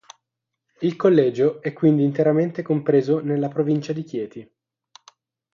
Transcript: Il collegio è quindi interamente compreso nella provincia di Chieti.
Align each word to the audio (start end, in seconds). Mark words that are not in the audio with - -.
Il 0.79 0.95
collegio 0.95 1.61
è 1.61 1.73
quindi 1.73 2.03
interamente 2.03 2.63
compreso 2.63 3.19
nella 3.19 3.49
provincia 3.49 3.93
di 3.93 4.01
Chieti. 4.01 4.55